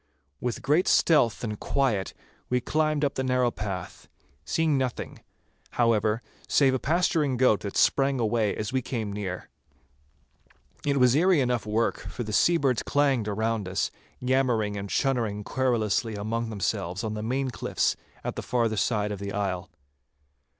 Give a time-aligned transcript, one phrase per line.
[0.39, 2.15] With great stealth and quiet
[2.49, 4.07] we climbed up the narrow path,
[4.43, 5.19] seeing nothing,
[5.73, 9.47] however, save a pasturing goat that sprang away as we came near.
[10.83, 16.15] It was eerie enough work, for the seabirds clanged around us, yammering and chunnering querulously
[16.15, 19.69] among themselves on the main cliffs at the farther side of the isle.